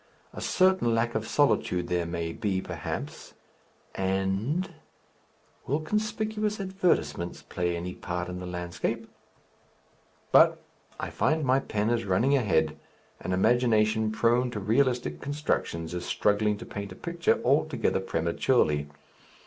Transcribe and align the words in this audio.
A 0.33 0.41
certain 0.41 0.95
lack 0.95 1.13
of 1.13 1.27
solitude 1.27 1.87
there 1.87 2.07
may 2.07 2.33
be 2.33 2.59
perhaps, 2.59 3.35
and 3.93 4.73
Will 5.67 5.79
conspicuous 5.79 6.59
advertisements 6.59 7.43
play 7.43 7.77
any 7.77 7.93
part 7.93 8.27
in 8.27 8.39
the 8.39 8.47
landscape?... 8.47 9.07
But 10.31 10.59
I 10.99 11.11
find 11.11 11.45
my 11.45 11.59
pen 11.59 11.91
is 11.91 12.05
running 12.05 12.35
ahead, 12.35 12.79
an 13.19 13.31
imagination 13.31 14.11
prone 14.11 14.49
to 14.49 14.59
realistic 14.59 15.21
constructions 15.21 15.93
is 15.93 16.03
struggling 16.03 16.57
to 16.57 16.65
paint 16.65 16.91
a 16.91 16.95
picture 16.95 17.39
altogether 17.43 17.99
prematurely. 17.99 18.87